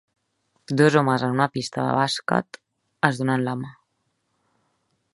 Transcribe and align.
Dos 0.79 0.97
homes 1.01 1.25
en 1.27 1.35
una 1.35 1.47
pista 1.57 1.85
de 1.89 1.93
bàsquet 1.99 2.61
es 3.11 3.23
donen 3.23 3.49
la 3.51 3.57
mà 3.63 3.75